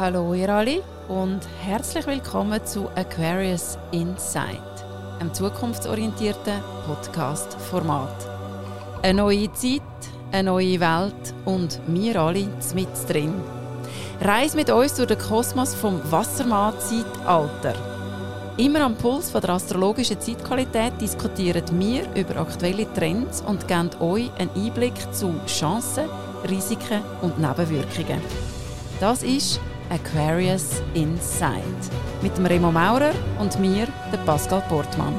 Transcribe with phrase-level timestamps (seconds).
[0.00, 4.58] Hallo ihr alle und herzlich willkommen zu Aquarius Insight,
[5.20, 6.54] einem zukunftsorientierten
[6.86, 8.26] Podcast-Format.
[9.02, 9.82] Eine neue Zeit,
[10.32, 13.34] eine neue Welt und wir alle mit drin.
[14.22, 17.74] Reise mit uns durch den Kosmos vom Wassermann-Zeitalter.
[18.56, 24.30] Immer am Puls von der astrologischen Zeitqualität diskutieren wir über aktuelle Trends und geben euch
[24.38, 26.08] einen Einblick zu Chancen,
[26.48, 28.22] Risiken und Nebenwirkungen.
[28.98, 29.60] Das ist
[29.90, 31.64] Aquarius Insight
[32.22, 35.12] mit dem Remo Maurer und mir, der Pascal Portmann.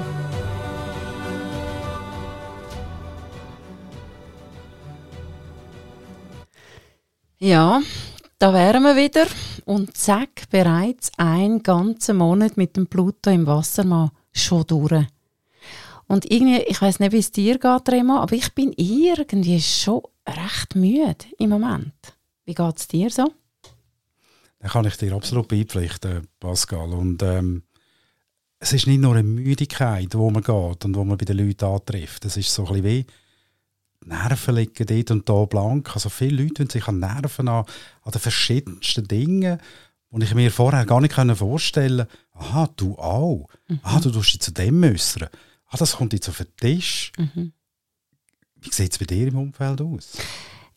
[7.38, 7.82] Ja,
[8.40, 9.26] da wären wir wieder
[9.66, 15.06] und zack, bereits ein ganzer Monat mit dem Pluto im Wassermann schon durch.
[16.08, 20.02] Und irgendwie, ich weiß nicht, wie es dir geht, Remo, aber ich bin irgendwie schon
[20.26, 21.94] recht müde im Moment.
[22.46, 23.34] Wie geht es dir so?
[24.62, 26.94] Da kann ich dir absolut beipflichten, Pascal.
[26.94, 27.64] Und ähm,
[28.60, 31.66] es ist nicht nur eine Müdigkeit, wo man geht und wo man bei den Leuten
[31.66, 32.26] antrifft.
[32.26, 33.06] Es ist so ein bisschen wie
[34.06, 35.96] Nerven liegen dort und da blank.
[35.96, 37.66] Also viele Leute sich an Nerven an,
[38.04, 39.60] an den verschiedensten Dingen,
[40.12, 42.18] die ich mir vorher gar nicht vorstellen konnte.
[42.34, 43.48] Aha, du auch.
[43.68, 43.80] Mhm.
[43.82, 45.30] Ah, du tust dich zu dem äußern.
[45.68, 47.12] Ah, das kommt jetzt auf den Tisch.
[47.18, 47.54] Mhm.
[48.58, 50.18] Wie sieht es bei dir im Umfeld aus?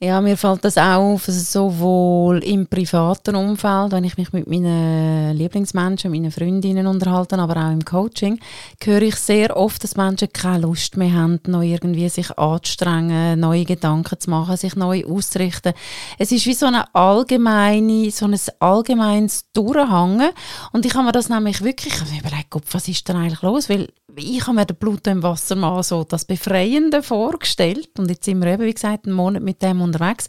[0.00, 4.48] Ja, mir fällt das auch auf, also sowohl im privaten Umfeld, wenn ich mich mit
[4.48, 8.40] meinen Lieblingsmenschen, meinen Freundinnen unterhalte, aber auch im Coaching,
[8.82, 13.64] höre ich sehr oft, dass Menschen keine Lust mehr haben, noch irgendwie sich anzustrengen, neue
[13.64, 15.74] Gedanken zu machen, sich neu auszurichten.
[16.18, 20.30] Es ist wie so eine allgemeine, so ein allgemeines Durchhangen
[20.72, 24.42] und ich habe mir das nämlich wirklich überlegt, was ist denn eigentlich los, weil ich
[24.42, 28.52] habe mir den Pluto im Wasser mal so das Befreiende vorgestellt und jetzt sind wir
[28.52, 30.28] eben, wie gesagt, einen Monat mit dem unterwegs.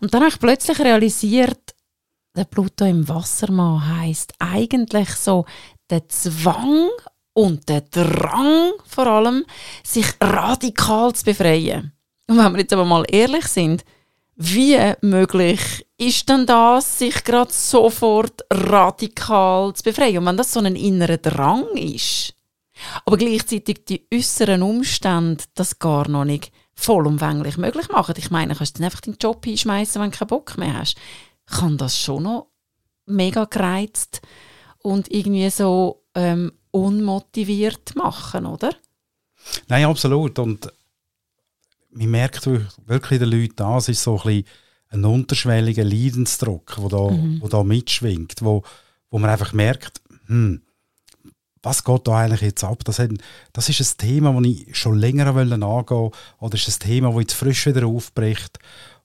[0.00, 1.74] Und dann habe ich plötzlich realisiert,
[2.34, 5.44] der Pluto im Wassermann heißt eigentlich so
[5.90, 6.88] der Zwang
[7.34, 9.44] und der Drang vor allem,
[9.84, 11.92] sich radikal zu befreien.
[12.28, 13.84] Und wenn wir jetzt aber mal ehrlich sind,
[14.34, 20.18] wie möglich ist denn das, sich gerade sofort radikal zu befreien?
[20.18, 22.34] Und wenn das so ein innerer Drang ist,
[23.04, 28.14] aber gleichzeitig die äußeren Umstände das gar noch nicht vollumfänglich möglich machen.
[28.18, 30.96] Ich meine, kannst du dann einfach deinen Job hinschmeißen, wenn du keinen Bock mehr hast.
[31.46, 32.48] Kann das schon noch
[33.06, 34.22] mega gereizt
[34.78, 38.74] und irgendwie so ähm, unmotiviert machen, oder?
[39.68, 40.38] Nein, absolut.
[40.38, 40.72] Und
[41.90, 44.44] man merkt wirklich den Leuten es ist so ein, bisschen
[44.88, 47.40] ein unterschwelliger Leidensdruck, der da, mhm.
[47.40, 48.62] wo da mitschwingt, wo,
[49.10, 50.62] wo man einfach merkt, hm,
[51.62, 52.84] was geht da eigentlich jetzt ab?
[52.84, 53.10] Das, hat,
[53.52, 56.16] das ist ein Thema, das ich schon länger angehen wollte.
[56.40, 58.58] Oder ist ein Thema, das jetzt frisch wieder aufbricht.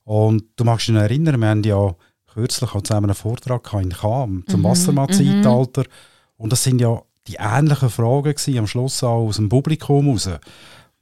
[0.04, 1.96] Und du magst dich noch erinnern, wir haben ja
[2.34, 4.66] kürzlich zusammen einen Vortrag in Cham zum mhm.
[4.66, 5.82] Wassermann-Zeitalter.
[5.82, 5.88] Mhm.
[6.38, 10.30] Und das sind ja die ähnlichen Fragen gewesen, am Schluss auch aus dem Publikum raus,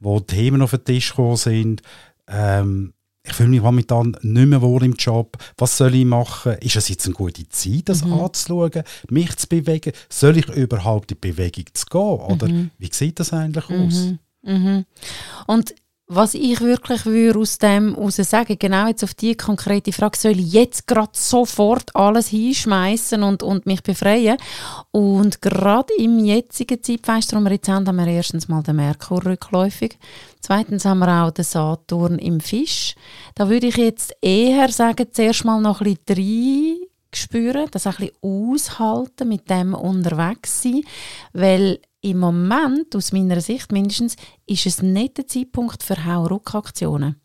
[0.00, 1.82] wo Themen auf den Tisch gekommen sind.
[2.26, 2.92] Ähm,
[3.26, 5.36] ich fühle mich momentan nicht mehr wohl im Job.
[5.58, 6.56] Was soll ich machen?
[6.60, 8.14] Ist es jetzt eine gute Zeit, das mhm.
[8.14, 9.92] anzuschauen, mich zu bewegen?
[10.08, 12.00] Soll ich überhaupt in die Bewegung zu gehen?
[12.00, 12.70] Oder mhm.
[12.78, 13.86] wie sieht das eigentlich mhm.
[13.86, 14.12] aus?
[14.42, 14.84] Mhm.
[15.46, 15.74] Und
[16.08, 20.38] was ich wirklich würde aus dem heraus sagen, genau jetzt auf die konkrete Frage, soll
[20.38, 24.36] ich jetzt gerade sofort alles hinschmeißen und, und mich befreien?
[24.92, 29.24] Und gerade im jetzigen Zeitfenster, das wir jetzt haben, haben wir erstens mal den Merkur
[29.24, 29.98] rückläufig.
[30.46, 32.94] Zweitens haben wir auch den Saturn im Fisch.
[33.34, 38.14] Da würde ich jetzt eher sagen, zuerst mal noch ein bisschen spüren, das ein bisschen
[38.22, 40.82] aushalten, mit dem unterwegs sein,
[41.32, 44.14] weil im Moment, aus meiner Sicht mindestens,
[44.46, 47.20] ist es nicht der Zeitpunkt für Hau-Ruck-Aktionen.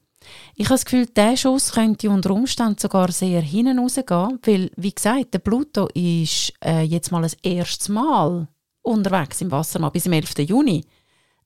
[0.56, 4.96] Ich habe das Gefühl, dieser Schuss könnte unter Umständen sogar sehr hinten rausgehen, weil, wie
[4.96, 8.47] gesagt, der Pluto ist äh, jetzt mal das erste Mal
[8.82, 10.40] unterwegs im Wassermann bis zum 11.
[10.40, 10.84] Juni.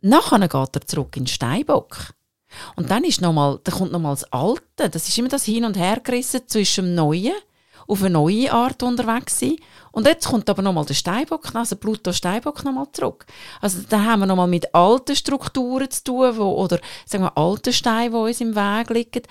[0.07, 2.13] Nachher geht er zurück in den Steinbock.
[2.75, 4.87] Und dann ist noch mal, da kommt nochmal das Alte.
[4.87, 7.33] Das ist immer das Hin- und Hergerissen zwischen dem Neuen
[7.87, 9.55] auf eine neue Art unterwegs sein.
[9.91, 13.25] Und jetzt kommt aber nochmal der Steinbock, also Pluto Steinbock nochmal zurück.
[13.61, 17.73] Also da haben wir nochmal mit alten Strukturen zu tun, wo, oder sagen wir alten
[17.73, 19.23] Steinen, die uns im Weg liegen.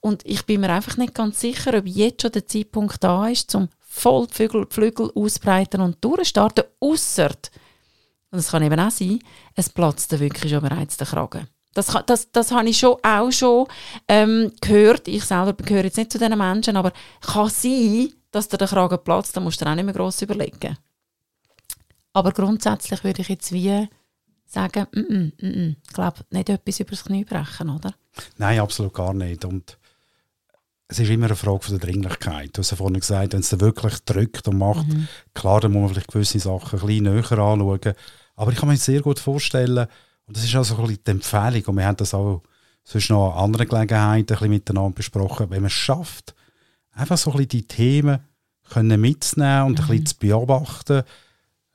[0.00, 3.50] Und ich bin mir einfach nicht ganz sicher, ob jetzt schon der Zeitpunkt da ist,
[3.50, 7.32] zum voll die Flügel, Flügel ausbreiten und durchstarten, ausser,
[8.32, 9.20] und das kann eben auch sein,
[9.54, 11.46] es platzt dann wirklich schon bereits der Kragen.
[11.74, 13.66] Das, das, das habe ich schon, auch schon
[14.08, 15.06] ähm, gehört.
[15.08, 18.98] Ich selber gehöre jetzt nicht zu diesen Menschen, aber kann sein, dass dir der Kragen
[19.04, 20.76] platzt, dann musst du dir auch nicht mehr gross überlegen.
[22.14, 23.88] Aber grundsätzlich würde ich jetzt wie
[24.46, 27.94] sagen, mm -mm, mm, ich glaube, nicht etwas übers Knie brechen, oder?
[28.36, 29.44] Nein, absolut gar nicht.
[29.44, 29.78] Und
[30.88, 32.50] es ist immer eine Frage von der Dringlichkeit.
[32.56, 35.08] Du hast ja vorhin gesagt, wenn es wirklich drückt und macht, mhm.
[35.32, 37.94] klar, dann muss man vielleicht gewisse Sachen ein bisschen näher anschauen.
[38.34, 39.86] Aber ich kann mir sehr gut vorstellen,
[40.26, 42.42] und das ist auch so ein bisschen die Empfehlung, und wir haben das auch
[42.84, 46.34] sonst noch an anderen Gelegenheiten ein bisschen miteinander besprochen, wenn man es schafft,
[46.92, 48.20] einfach so ein bisschen die Themen
[48.68, 49.84] können mitzunehmen und mhm.
[49.84, 51.02] ein bisschen zu beobachten,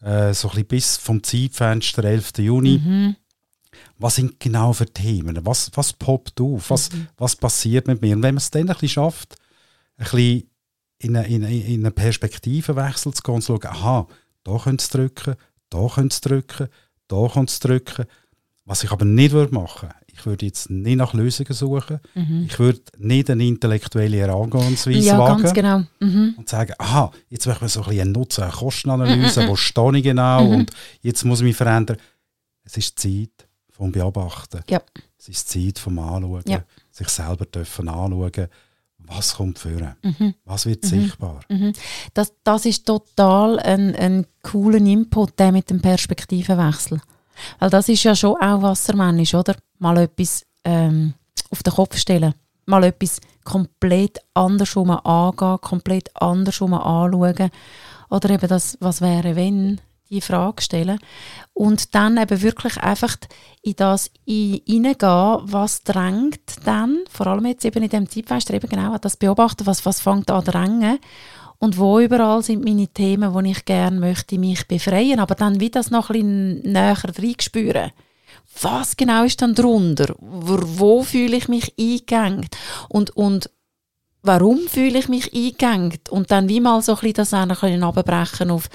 [0.01, 2.39] äh, so ein bisschen bis vom Zeitfenster 11.
[2.39, 3.15] Juni, mhm
[3.98, 7.07] was sind genau für Themen, was, was poppt auf, was, mhm.
[7.18, 8.15] was passiert mit mir.
[8.15, 9.36] Und wenn man es dann ein bisschen schafft,
[9.98, 10.50] ein bisschen
[11.00, 14.07] in einen in eine Perspektivenwechsel zu gehen und zu schauen, aha,
[14.44, 15.36] da könnt es drücken,
[15.69, 16.67] da könnt es drücken,
[17.07, 18.05] da könnt es drücken.
[18.65, 21.99] Was ich aber nicht würde machen ich würde jetzt nicht nach Lösungen suchen.
[22.15, 22.45] Mhm.
[22.49, 25.53] Ich würde nicht eine intellektuelle Herangehensweise ja, wagen.
[25.53, 25.83] Genau.
[25.99, 26.33] Mhm.
[26.37, 29.47] Und sagen, aha, jetzt möchte man so ein bisschen eine Nutzen, eine Kostenanalyse, mhm.
[29.47, 30.53] wo stehe ich genau mhm.
[30.55, 30.71] und
[31.01, 31.97] jetzt muss ich mich verändern.
[32.63, 34.61] Es ist Zeit, vom Beobachten.
[34.69, 34.81] Ja.
[35.19, 36.63] Es ist Zeit vom Anschauen, ja.
[36.89, 38.47] sich selber dürfen anschauen,
[39.07, 40.33] was kommt vor, mhm.
[40.45, 40.88] was wird mhm.
[40.88, 41.39] sichtbar.
[41.50, 41.74] Mhm.
[42.13, 47.01] Das, das ist total ein, ein cooler Input, der mit dem Perspektivenwechsel.
[47.59, 49.56] Weil das ist ja schon auch wassermännisch, oder?
[49.80, 51.13] Mal etwas ähm,
[51.50, 52.33] auf den Kopf stellen,
[52.65, 57.50] mal etwas komplett andersrum angehen, komplett andersrum anschauen.
[58.09, 61.00] Oder eben das, was wäre, wenn die Frage stellen
[61.54, 63.15] und dann eben wirklich einfach
[63.62, 68.98] in das hineingehen, was drängt dann, vor allem jetzt eben in dem Zeitfenster, eben genau
[68.98, 71.00] das beobachten, was, was fängt an drängen
[71.59, 75.69] und wo überall sind meine Themen, wo ich gerne möchte mich befreien, aber dann wie
[75.69, 77.92] das noch ein bisschen näher reinspüren.
[78.62, 80.15] Was genau ist dann drunter?
[80.19, 82.48] Wo, wo fühle ich mich eingegangen?
[82.89, 83.50] Und, und
[84.21, 86.00] warum fühle ich mich eingegangen?
[86.09, 88.69] Und dann wie mal so ein bisschen das ein bisschen abbrechen auf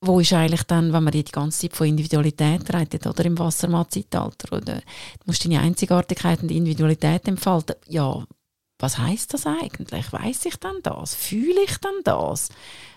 [0.00, 4.56] wo ist eigentlich dann, wenn man die ganze Zeit von Individualität redet, oder im Wassermann-Zeitalter,
[4.56, 7.76] oder du musst deine Einzigartigkeit und Individualität entfalten.
[7.86, 8.24] Ja,
[8.78, 10.10] was heißt das eigentlich?
[10.10, 11.14] Weiß ich dann das?
[11.14, 12.48] Fühle ich dann das?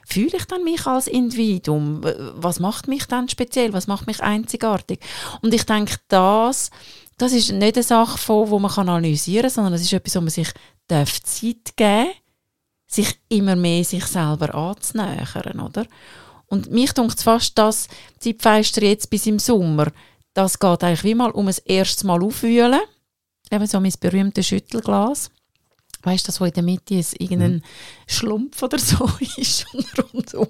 [0.05, 2.01] Fühle ich dann mich als Individuum?
[2.35, 3.73] Was macht mich dann speziell?
[3.73, 5.01] Was macht mich einzigartig?
[5.41, 6.71] Und ich denke, das,
[7.17, 10.21] das ist nicht eine Sache, von, wo man analysieren kann, sondern es ist etwas, wo
[10.21, 10.51] man sich
[10.87, 12.11] darf Zeit geben
[12.93, 15.85] sich immer mehr sich selber anzunähern, oder?
[16.53, 17.87] Und mich denkt fast, dass
[18.19, 19.91] Zeitfenster jetzt bis im Sommer,
[20.35, 22.79] das geht eigentlich wie mal um ein erstes Mal aufwühlen.
[23.49, 25.31] Eben so mein berühmtes Schüttelglas.
[26.03, 27.61] Weißt du, das, wo in der Mitte ist, irgendein mhm.
[28.05, 30.49] Schlumpf oder so ist und rundherum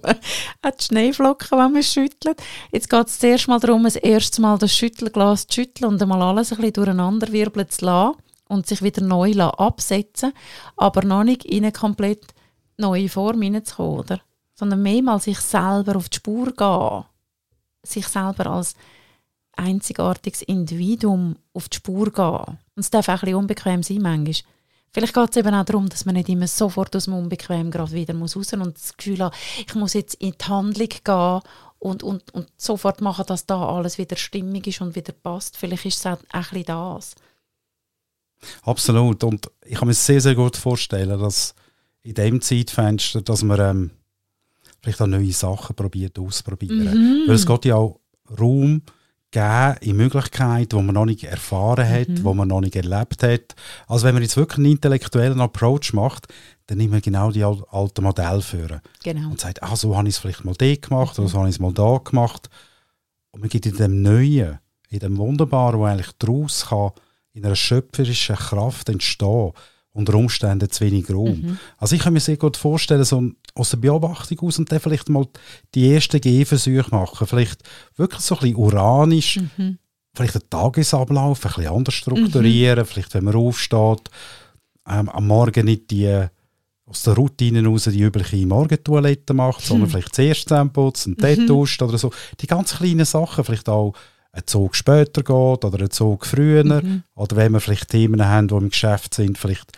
[0.61, 2.44] hat Schneeflocken, wenn man schüttelt.
[2.73, 6.21] Jetzt geht es zuerst mal darum, das erste Mal das Schüttelglas zu schütteln und einmal
[6.21, 8.17] alles ein bisschen durcheinander wirbeln zu lassen
[8.49, 10.33] und sich wieder neu absetzen
[10.75, 12.25] aber noch nicht in eine komplett
[12.77, 14.21] neue Form hineinzukommen, oder?
[14.63, 17.04] Sondern mehrmals sich selber auf die Spur gehen,
[17.83, 18.75] sich selber als
[19.57, 22.57] einzigartiges Individuum auf die Spur gehen.
[22.75, 24.50] Und es darf auch ein bisschen unbequem sein manchmal.
[24.94, 27.92] Vielleicht geht es eben auch darum, dass man nicht immer sofort aus dem Unbequem gerade
[27.92, 31.42] wieder muss raus und das Gefühl hat, ich muss jetzt in die Handlung gehen
[31.80, 35.57] und, und, und sofort machen, dass da alles wieder stimmig ist und wieder passt.
[35.57, 37.16] Vielleicht ist es auch ein das.
[38.62, 39.25] Absolut.
[39.25, 41.54] Und ich kann mir sehr, sehr gut vorstellen, dass
[42.01, 43.92] in dem Zeitfenster, dass man ähm,
[44.83, 47.24] vielleicht auch neue Sachen probiert ausprobieren.
[47.24, 47.27] Mhm.
[47.27, 47.99] Weil es geht ja auch
[48.40, 48.81] Raum
[49.31, 52.23] geben in Möglichkeiten, die man noch nicht erfahren hat, mhm.
[52.23, 53.56] wo man noch nicht erlebt hat.
[53.87, 56.28] Also wenn man jetzt wirklich einen intellektuellen Approach macht,
[56.68, 58.81] dann nimmt man genau die alten Modelle führen.
[59.04, 59.30] Genau.
[59.30, 61.23] Und sagt, ah, so habe ich es vielleicht mal da gemacht mhm.
[61.23, 62.49] oder so habe ich es mal da gemacht.
[63.31, 64.59] Und man gibt in dem Neuen,
[64.90, 66.92] in dem Wunderbaren, wo eigentlich daraus kann,
[67.33, 69.54] in einer schöpferischen Kraft entstehen,
[69.94, 71.42] unter Umständen zu wenig Raum.
[71.42, 71.59] Mhm.
[71.78, 73.23] Also ich kann mir sehr gut vorstellen, so
[73.56, 75.28] aus der Beobachtung aus und dann vielleicht mal
[75.76, 77.28] die ersten Gehversuche machen.
[77.28, 77.62] Vielleicht
[77.95, 79.78] wirklich so ein bisschen uranisch, mhm.
[80.16, 82.85] vielleicht den Tagesablauf ein bisschen anders strukturieren, mhm.
[82.85, 84.09] vielleicht wenn man aufsteht,
[84.90, 86.28] ähm, am Morgen nicht die
[86.85, 89.92] aus der Routine raus die übliche Morgentoilette macht, sondern mhm.
[89.92, 91.47] vielleicht zuerst putzen, dann mhm.
[91.47, 92.12] duscht oder so.
[92.42, 93.94] Die ganz kleinen Sachen, vielleicht auch
[94.33, 96.63] ein Zug später geht oder ein Zug früher.
[96.63, 97.04] Mhm.
[97.16, 99.71] Oder wenn wir vielleicht Themen haben, die im Geschäft sind, vielleicht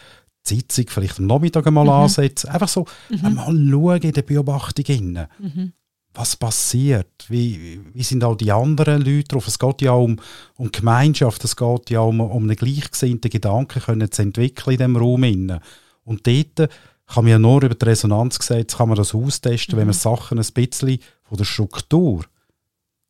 [0.48, 1.92] die Sitzung vielleicht am Nachmittag einmal mhm.
[1.92, 2.50] ansetzen.
[2.50, 3.26] Einfach so mhm.
[3.26, 5.28] einmal schauen in der Beobachtung.
[5.40, 5.74] Mhm.
[6.14, 7.26] Was passiert?
[7.28, 9.48] Wie, wie sind auch die anderen Leute drauf?
[9.48, 10.16] Es geht ja um,
[10.56, 14.96] um Gemeinschaft, es geht ja um, um einen gleichgesinnten Gedanken können zu entwickeln in diesem
[14.96, 15.24] Raum.
[15.26, 15.60] Innen.
[16.06, 16.70] Und dort
[17.08, 20.00] kann man ja nur über die Resonanzgesetz kann man das austesten, wenn man mhm.
[20.00, 22.24] Sachen ein bisschen von der Struktur,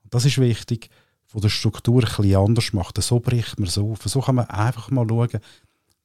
[0.09, 0.89] das ist wichtig,
[1.35, 3.03] von der Struktur bisschen anders macht.
[3.03, 3.99] So bricht man es auf.
[4.05, 5.41] So kann man einfach mal schauen,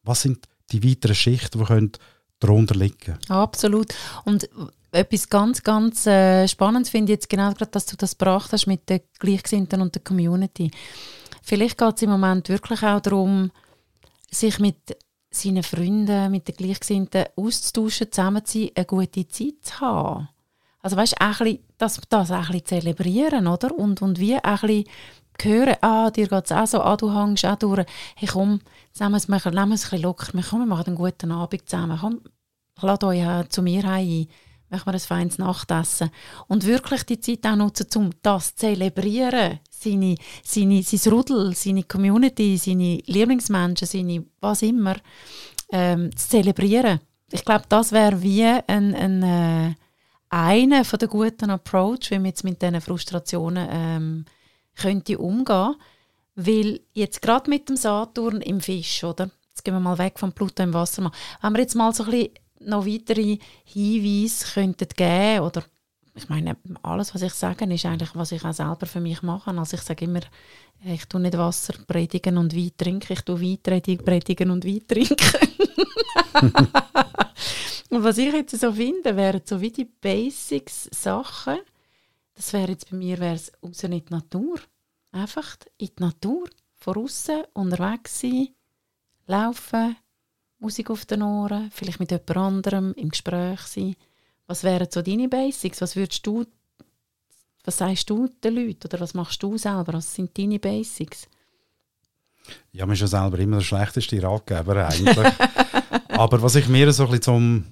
[0.02, 1.92] was sind die weiteren Schichten, die können
[2.40, 3.94] darunter liegen Absolut.
[4.25, 4.49] Und
[4.90, 8.66] etwas ganz, ganz äh, Spannendes finde ich jetzt genau gerade, dass du das gebracht hast
[8.66, 10.72] mit den Gleichgesinnten und der Community.
[11.44, 13.52] Vielleicht geht es im Moment wirklich auch darum,
[14.32, 14.96] sich mit
[15.30, 20.28] seinen Freunden, mit den Gleichgesinnten auszutauschen, zusammen zu sein, eine gute Zeit zu haben.
[20.82, 23.76] Also weißt, bisschen, das, das ein bisschen zelebrieren, oder?
[23.76, 24.84] Und, und wie ein bisschen
[25.44, 27.87] hören, ah, dir geht es auch so, ah, du hängst auch durch.
[28.16, 28.61] Hey, komm,
[28.99, 30.32] nehmen wir wir es ein bisschen locker.
[30.32, 31.99] Wir, komm, machen einen guten Abend zusammen.
[32.00, 32.20] Komm,
[32.80, 34.26] lad euch zu mir ein.
[34.68, 36.11] Machen wir ein feines Nachtessen.
[36.47, 39.59] Und wirklich die Zeit auch nutzen, um das zu zelebrieren.
[39.68, 44.97] Seine, seine, sein Rudel, seine Community, seine Lieblingsmenschen, seine was immer,
[45.73, 47.00] ähm, zu zelebrieren.
[47.32, 49.75] Ich glaube, das wäre wie ein, ein äh,
[50.28, 54.25] einer der guten Approach, wie man jetzt mit diesen Frustrationen ähm,
[54.76, 55.74] könnte umgehen.
[56.34, 59.30] Weil jetzt gerade mit dem Saturn im Fisch, oder?
[59.50, 61.10] Jetzt gehen wir mal weg vom Pluto im Wasser.
[61.42, 65.64] Wenn wir jetzt mal so ein bisschen noch weitere Hinweise könnten geben oder
[66.14, 69.50] ich meine, alles, was ich sage, ist eigentlich, was ich auch selber für mich mache.
[69.56, 70.20] Also ich sage immer,
[70.84, 73.58] ich tue nicht Wasser predigen und Wein trinken, ich tue Wein
[74.04, 75.16] predigen und Wein trinken.
[77.90, 81.58] und was ich jetzt so finde, wären so wie die Basics-Sachen,
[82.40, 84.59] das wäre jetzt bei mir, wäre es raus in die Natur.
[85.12, 88.49] Einfach in die Natur, von außen, unterwegs sein,
[89.26, 89.97] laufen,
[90.59, 93.94] Musik auf den Ohren, vielleicht mit jemand anderem im Gespräch sein.
[94.47, 95.82] Was wären so deine Basics?
[95.82, 96.47] Was würdest du,
[97.64, 99.92] was sagst du den Leuten oder was machst du selber?
[99.92, 101.28] Was sind deine Basics?
[102.73, 105.18] Ja, man ist ja selber immer der schlechteste Ratgeber eigentlich.
[106.09, 107.64] Aber was ich mir so ein bisschen zum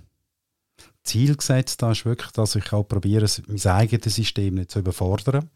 [1.08, 5.50] Ziel gesetzt habe, ist wirklich, dass ich auch probiere, mein eigenes System nicht zu überfordern.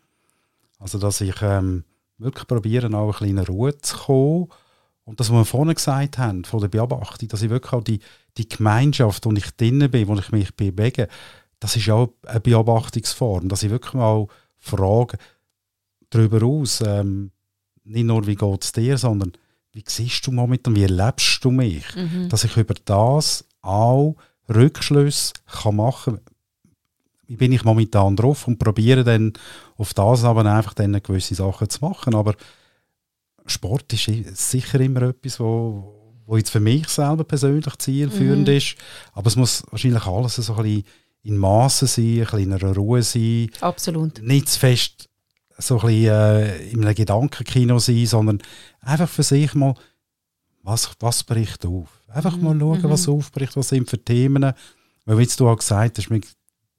[0.78, 1.85] Also, dass ich ähm,
[2.18, 4.49] wirklich probiere, auch ein bisschen Ruhe zu kommen
[5.04, 8.00] und das, was wir vorhin gesagt haben, von der Beobachtung, dass ich wirklich auch die,
[8.37, 11.09] die Gemeinschaft, wo ich drinnen bin, wo ich mich bewege,
[11.61, 14.26] das ist auch eine Beobachtungsform, dass ich wirklich mal
[14.59, 15.18] frage,
[16.11, 17.32] darüber aus, ähm,
[17.85, 19.32] nicht nur, wie geht es dir, sondern
[19.73, 21.85] wie siehst du momentan, wie erlebst du mich?
[21.97, 22.28] Mhm.
[22.28, 24.16] Dass ich über das auch
[24.54, 26.25] Rückschlüsse kann machen kann.
[27.26, 29.32] Wie bin ich momentan drauf und probiere dann
[29.76, 32.14] auf das aber einfach dann gewisse Sachen zu machen.
[32.14, 32.35] Aber
[33.47, 38.54] Sport ist sicher immer etwas, wo, wo jetzt für mich selber persönlich zielführend mhm.
[38.54, 38.76] ist.
[39.12, 40.85] Aber es muss wahrscheinlich alles so ein bisschen
[41.23, 43.50] in Maßen sein, ein bisschen in einer Ruhe sein.
[43.61, 44.21] Absolut.
[44.23, 45.09] Nicht zu fest
[45.59, 48.42] so ein bisschen äh, in einem Gedankenkino sein, sondern
[48.80, 49.75] einfach für sich mal,
[50.62, 52.01] was, was bricht auf?
[52.14, 52.61] Einfach mal mhm.
[52.61, 52.90] schauen, mhm.
[52.90, 54.52] was aufbricht, was sind für Themen.
[55.04, 56.11] Weil, wie du auch gesagt hast,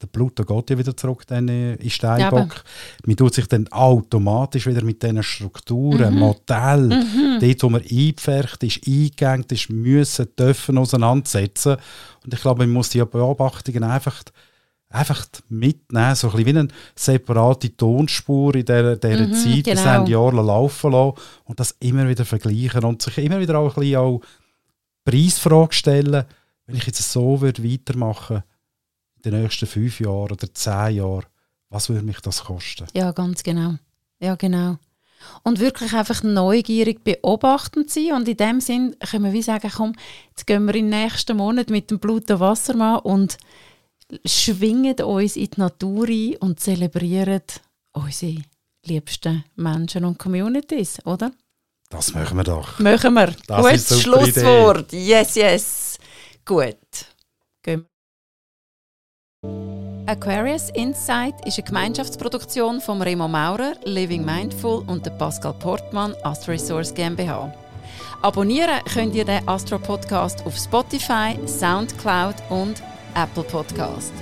[0.04, 2.54] der Pluto geht ja wieder zurück dann in Steinbock.
[2.54, 2.62] Ja,
[3.06, 6.20] man tut sich dann automatisch wieder mit diesen Strukturen, mhm.
[6.20, 7.38] Modellen, mhm.
[7.40, 11.76] dort, wo man eingepfercht ist, eingegangen ist, müssen, dürfen auseinandersetzen.
[12.24, 14.22] Und ich glaube, man muss die Beobachtungen einfach,
[14.90, 19.76] einfach mitnehmen, so ein bisschen wie eine separate Tonspur in dieser, dieser mhm, Zeit, genau.
[19.76, 21.14] das haben Jahre laufen lassen
[21.44, 24.20] und das immer wieder vergleichen und sich immer wieder auch ein bisschen auch
[25.04, 26.24] Preisfrage stellen,
[26.66, 28.44] wenn ich jetzt so würde weitermachen würde,
[29.24, 31.26] den nächsten fünf Jahren oder zehn Jahren,
[31.70, 32.86] was würde mich das kosten?
[32.94, 33.74] Ja, ganz genau.
[34.20, 34.76] Ja, genau.
[35.42, 38.12] Und wirklich einfach neugierig beobachtend sein.
[38.12, 39.94] Und in dem Sinn können wir wie sagen, komm,
[40.28, 43.38] jetzt gehen wir im nächsten Monat mit dem Blut und Wassermann und
[44.24, 47.42] schwingen uns in die Natur ein und zelebrieren
[47.92, 48.42] unsere
[48.84, 51.32] liebsten Menschen und Communities, oder?
[51.90, 52.78] Das machen wir doch.
[52.78, 53.34] Machen wir.
[53.46, 54.92] Das Gutes Schlusswort.
[54.92, 55.06] Idee.
[55.06, 55.98] Yes, yes.
[56.44, 56.76] Gut.
[57.62, 57.94] Gehen wir.
[60.06, 66.52] Aquarius Insight ist eine Gemeinschaftsproduktion von Remo Maurer, Living Mindful und der Pascal Portmann, Astro
[66.52, 67.52] Resource GmbH.
[68.20, 72.82] Abonnieren könnt ihr den Astro Podcast auf Spotify, Soundcloud und
[73.14, 74.12] Apple Podcast.